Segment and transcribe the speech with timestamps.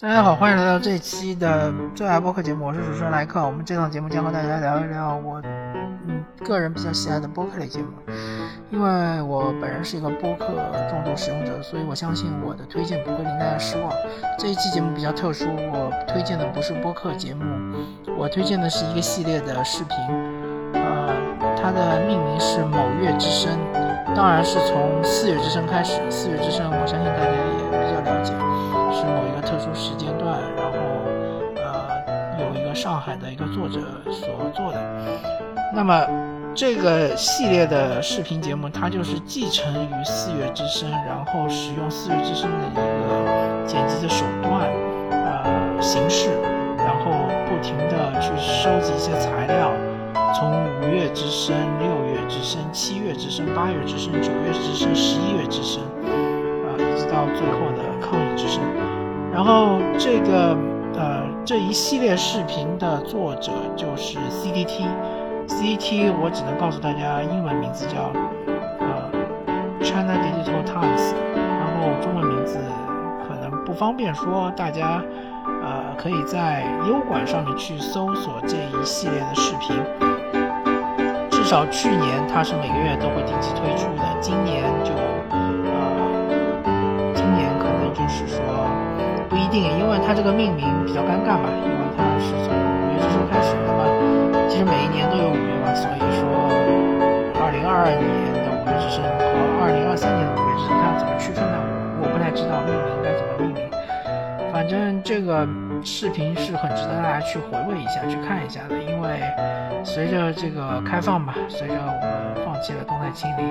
[0.00, 3.44] 大家好，欢迎来到这一期的最爱播客节目，我是主持人莱克。
[3.44, 5.42] 我们这档节目将和大家聊一聊我
[6.06, 7.88] 嗯个人比较喜爱的播客类节目。
[8.70, 10.46] 因为我本人是一个播客
[10.88, 13.92] 重度使用者，所以我相信我的推荐不会令大家失望。
[14.38, 17.42] 这一期节目比较特殊，我推荐的不是播客节目，
[18.16, 19.96] 我推荐的是一个系列的视频。
[20.74, 21.10] 呃，
[21.60, 23.50] 它的命名是某月之声，
[24.14, 26.00] 当然是从四月之声开始。
[26.08, 27.47] 四月之声，我相信大家
[29.78, 30.72] 时间段，然后
[31.54, 31.88] 呃
[32.40, 33.78] 有一个上海的一个作者
[34.10, 34.78] 所做的。
[35.72, 36.04] 那么
[36.52, 44.66] 这个系列的视频节目，它就是继承于《四月之声》，然后使用《四月之声》的一个剪辑的手段
[45.12, 46.30] 呃形式，
[46.76, 47.12] 然后
[47.46, 49.70] 不停的去收集一些材料，
[50.34, 58.60] 从五月之声、六月之声、七月之声、八月之声、九月之声、十一月之声，啊，一直到最后的抗议之声。
[59.32, 60.56] 然后这个
[60.94, 68.10] 呃这一系列视频的作者就是 CDT，CDT 我只能告诉大家英文名字叫
[68.80, 69.10] 呃
[69.80, 72.58] China Digital Times，然后中文名字
[73.26, 75.02] 可能不方便说，大家
[75.62, 79.76] 呃可以在优管上面去搜索这一系列的视频。
[81.30, 83.86] 至少去年它是每个月都会定期推出
[89.98, 93.82] 为它这个命名比较尴尬嘛，因为它是从五月之声开始，那么
[94.48, 96.22] 其实每一年都有五月嘛，所以说
[97.42, 99.26] 二零二二年的五月之声和
[99.58, 101.58] 二零二三年的五月之声它怎么区分呢？
[102.00, 103.68] 我不太知道命名该怎么命名。
[104.52, 105.46] 反正这个
[105.82, 109.18] 视频是很值得大家去回味一下、去看一下的，因为
[109.82, 113.42] 随着这个开放吧，随着我们放弃了动态清零，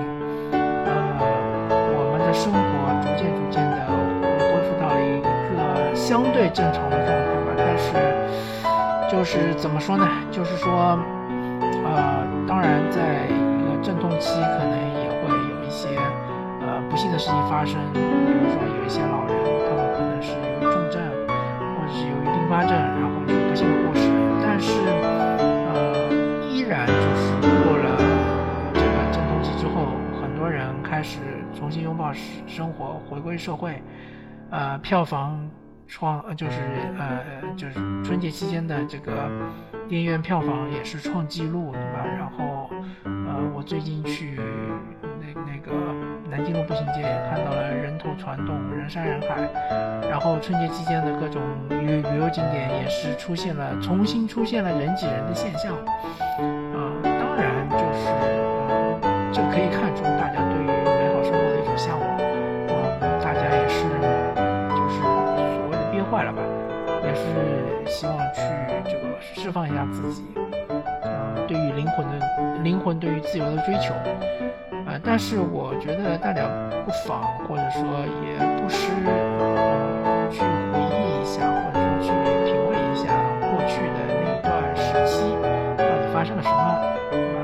[0.54, 0.96] 呃，
[1.92, 2.60] 我们的生活
[3.04, 3.67] 逐渐逐渐。
[6.18, 7.14] 相对正常的状态
[7.46, 7.94] 吧，但是
[9.08, 10.04] 就是怎么说呢？
[10.32, 10.98] 就是说，
[11.86, 15.90] 呃，当然，在一个阵痛期，可能也会有一些
[16.66, 17.76] 呃不幸的事情发生。
[17.94, 19.38] 比如说，有一些老人，
[19.70, 21.00] 他们可能是由于重症，
[21.78, 24.10] 或者是由于并发症，然后就不幸的过世。
[24.42, 24.74] 但是，
[25.70, 27.30] 呃，依然就是
[27.62, 27.96] 过了
[28.74, 31.20] 这个阵痛期之后，很多人开始
[31.56, 32.12] 重新拥抱
[32.48, 33.80] 生活，回归社会，
[34.50, 35.48] 呃，票房。
[35.88, 36.60] 创呃就是
[36.98, 37.24] 呃
[37.56, 39.30] 就是春节期间的这个
[39.88, 42.06] 电影院票房也是创纪录，对吧？
[42.06, 42.70] 然后
[43.06, 44.38] 呃我最近去
[45.02, 45.72] 那那个
[46.30, 49.50] 南京路步行街也看到了人头攒动、人山人海，
[50.10, 55.74] 然后春节期间的各种旅旅游景点也是出现了重新出现了人挤人的现象，
[67.88, 68.42] 希望去
[68.86, 70.24] 这个释放一下自己，
[71.04, 73.94] 呃，对于灵魂的灵魂对于自由的追求，
[74.86, 76.44] 啊，但是我觉得大家
[76.86, 77.82] 不妨或者说
[78.24, 82.12] 也不失呃去回忆一下，或者说去
[82.46, 83.08] 品味一下
[83.40, 85.24] 过去的那一段时期
[85.78, 86.56] 到底发生了什么，
[87.12, 87.40] 对吧？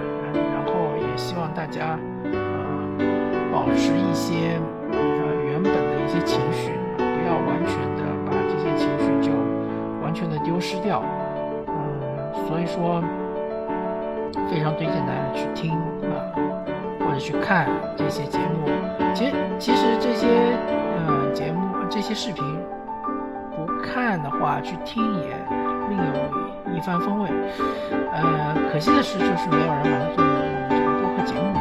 [0.53, 4.59] 然后也希望大家呃保持一些
[4.91, 4.99] 呃
[5.45, 7.92] 原本的一些情绪，不要完全。
[10.13, 11.01] 完全的丢失掉，
[11.67, 13.01] 嗯，所以说
[14.47, 15.71] 非常推荐大家去听
[16.03, 16.29] 啊，
[16.99, 18.69] 或者去看这些节目。
[19.15, 20.27] 其实其实这些
[20.99, 22.45] 嗯节目这些视频
[23.55, 25.35] 不看的话，去听也
[25.89, 27.29] 另有一番风味。
[28.11, 30.31] 呃，可惜的是就是没有人把它做成
[30.69, 31.59] 这个播客节目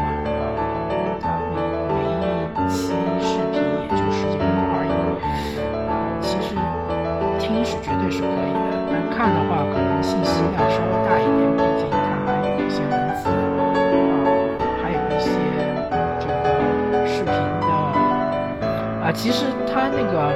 [19.15, 20.33] 其实它那个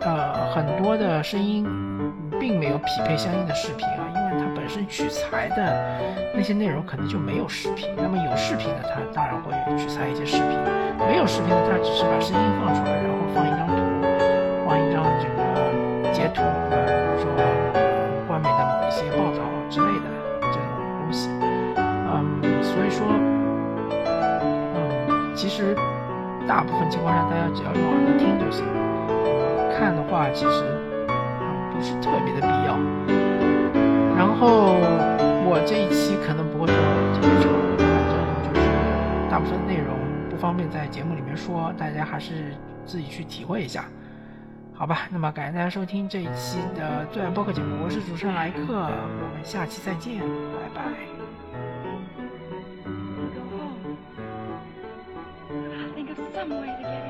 [0.00, 1.64] 呃很多的声音
[2.40, 6.00] 并没有匹配相应的视频啊，因为它本身取材的
[6.34, 7.88] 那些内容可能就没有视频。
[7.96, 10.48] 那么有视频的，它当然会取材一些视频；
[11.06, 13.74] 没有视频的，它只是把声音放出来，然后放一张图，
[14.66, 16.76] 放一张这个截图，比
[17.14, 17.30] 如说。
[18.28, 19.40] 外面的某一些报道
[19.70, 20.04] 之类的
[20.42, 20.60] 这种
[21.00, 21.30] 东西，
[21.78, 23.06] 嗯，所以说，
[24.74, 25.74] 嗯，其实
[26.46, 28.64] 大部分情况下，大家只要用耳朵听就行，
[29.76, 30.62] 看的话其实
[31.72, 32.78] 不是特别的必要。
[34.16, 34.76] 然后
[35.44, 36.76] 我这一期可能不会说
[37.14, 37.86] 特别长，反
[38.44, 39.94] 正就是大部分内容
[40.30, 42.54] 不方便在节目里面说，大家还是
[42.84, 43.84] 自己去体会一下。
[44.72, 51.75] 好吧，那么感谢大家收听这一期的最爱播客节目，我是主持人莱克，我们下期再见，拜拜。
[56.48, 57.05] families again.